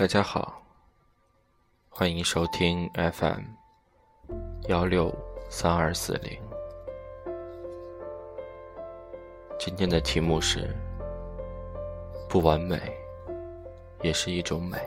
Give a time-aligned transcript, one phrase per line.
[0.00, 0.62] 大家好，
[1.90, 3.42] 欢迎收听 FM
[4.68, 5.14] 幺六
[5.50, 6.40] 三二四零。
[9.58, 10.74] 今天的题目是：
[12.30, 12.80] 不完美
[14.00, 14.78] 也是一种美。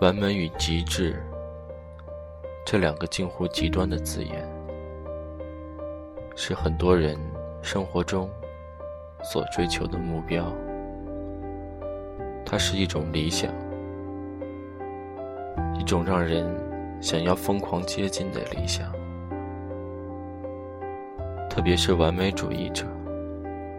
[0.00, 1.24] 完美与极致
[2.66, 4.44] 这两个近乎极端的字眼，
[6.34, 7.16] 是很多人
[7.62, 8.28] 生活中
[9.22, 10.52] 所追求的目标。
[12.50, 13.48] 它是一种理想，
[15.78, 16.44] 一种让人
[17.00, 18.90] 想要疯狂接近的理想，
[21.48, 22.84] 特别是完美主义者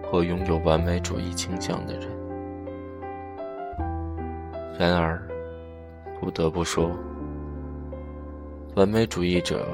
[0.10, 2.08] 或拥有完美主义倾向的人。
[4.80, 5.22] 然而，
[6.22, 6.92] 不得不说，
[8.76, 9.68] 完美主义者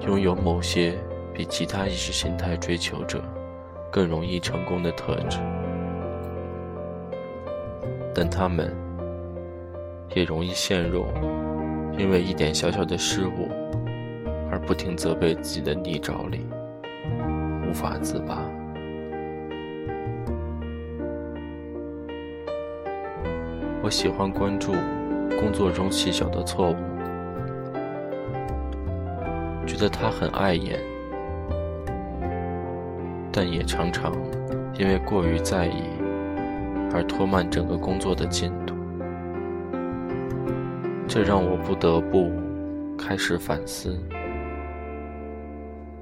[0.00, 0.98] 拥有某些
[1.32, 3.22] 比其他意识形态追求者
[3.92, 5.38] 更容易成功的特质。
[8.20, 8.74] 但他们
[10.12, 11.06] 也容易陷入
[11.96, 13.48] 因为一点小小的失误
[14.50, 16.44] 而不停责备自己的泥沼里，
[17.68, 18.42] 无法自拔。
[23.84, 24.72] 我喜欢关注
[25.38, 26.76] 工作中细小的错误，
[29.64, 30.80] 觉得它很碍眼，
[33.30, 34.12] 但也常常
[34.76, 35.97] 因为过于在意。
[36.90, 38.74] 而拖慢整个工作的进度，
[41.06, 42.32] 这让我不得不
[42.96, 43.98] 开始反思：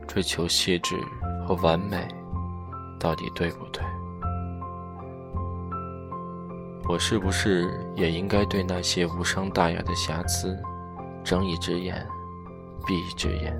[0.07, 0.95] 追求细致
[1.47, 2.07] 和完美
[3.01, 3.83] 到底对不对？
[6.89, 10.57] 我是不是也应该对那些无伤大雅的瑕疵
[11.25, 12.07] 睁一只眼
[12.87, 13.59] 闭一只眼？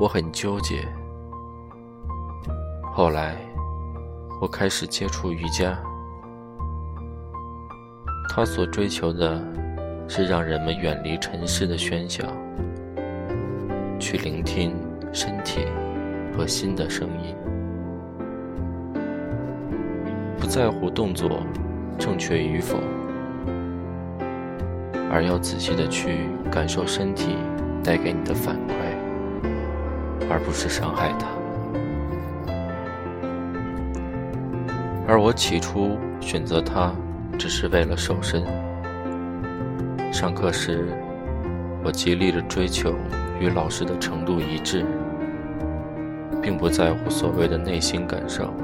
[0.00, 0.84] 我很纠结。
[2.92, 3.36] 后来。
[4.40, 5.78] 我开始接触瑜伽，
[8.30, 9.38] 他所追求的
[10.08, 12.24] 是让人们远离尘世的喧嚣，
[13.98, 14.74] 去聆听
[15.12, 15.66] 身体
[16.34, 17.36] 和心的声音，
[20.38, 21.42] 不在乎动作
[21.98, 22.78] 正确与否，
[25.10, 27.36] 而要仔细的去感受身体
[27.84, 28.72] 带给你的反馈，
[30.30, 31.39] 而不是伤害它。
[35.10, 36.94] 而我起初选择它，
[37.36, 38.44] 只是为了瘦身。
[40.12, 40.86] 上课时，
[41.82, 42.94] 我极力的追求
[43.40, 44.86] 与老师的程度一致，
[46.40, 48.54] 并不在乎所谓的内心感受。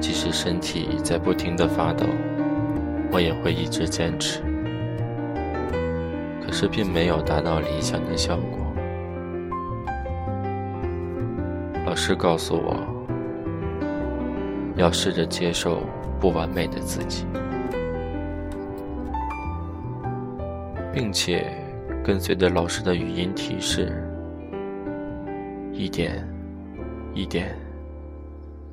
[0.00, 2.06] 即使身体在不停的发抖，
[3.12, 4.40] 我也会一直坚持。
[6.42, 8.58] 可是，并没有达到理想的效果。
[11.84, 12.99] 老师告诉我。
[14.80, 15.82] 要试着接受
[16.18, 17.26] 不完美的自己，
[20.90, 21.54] 并且
[22.02, 23.92] 跟随着老师的语音提示，
[25.74, 26.26] 一点
[27.12, 27.54] 一点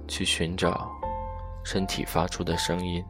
[0.08, 0.90] 去寻找
[1.66, 3.04] 身体发出的声音。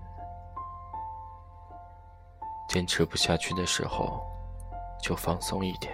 [2.68, 4.26] 坚持不下去的时候，
[5.04, 5.94] 就放松一点，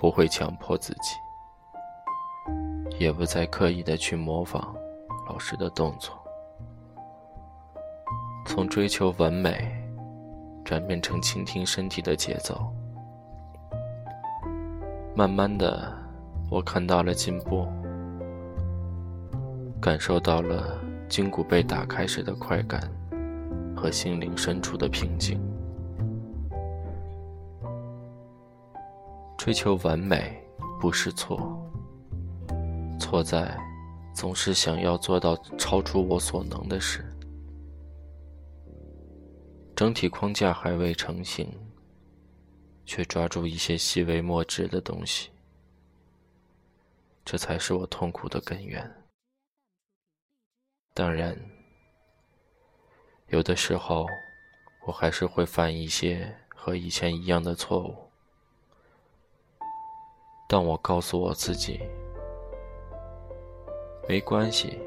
[0.00, 1.16] 不会强迫自己，
[2.98, 4.74] 也不再刻意的去模仿。
[5.26, 6.14] 老师的动作，
[8.46, 9.72] 从追求完美
[10.64, 12.70] 转变成倾听身体的节奏。
[15.16, 15.92] 慢慢的，
[16.50, 17.66] 我看到了进步，
[19.80, 22.90] 感受到了筋骨被打开时的快感
[23.76, 25.40] 和心灵深处的平静。
[29.38, 30.42] 追求完美
[30.80, 31.58] 不是错，
[32.98, 33.56] 错在。
[34.14, 37.04] 总是想要做到超出我所能的事，
[39.74, 41.52] 整体框架还未成型，
[42.86, 45.30] 却抓住一些细微末致的东西，
[47.24, 48.88] 这才是我痛苦的根源。
[50.94, 51.36] 当然，
[53.30, 54.06] 有的时候
[54.86, 57.96] 我还是会犯一些和以前一样的错误，
[60.48, 61.80] 但我告诉我自己。
[64.06, 64.78] 没关系，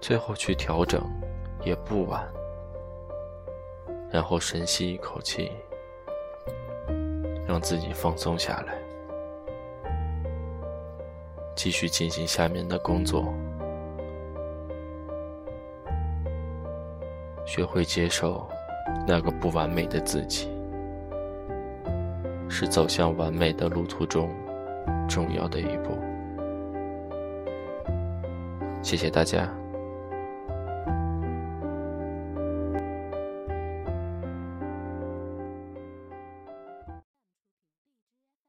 [0.00, 1.02] 最后去调整
[1.64, 2.26] 也不晚。
[4.10, 5.50] 然后深吸一口气，
[7.46, 8.74] 让自己放松下来，
[11.54, 13.32] 继续进行下面的工作。
[17.46, 18.46] 学会接受
[19.06, 20.50] 那个不完美的自己，
[22.48, 24.30] 是走向完美的路途中
[25.08, 26.07] 重要的一步。
[28.82, 29.67] 谢谢大家。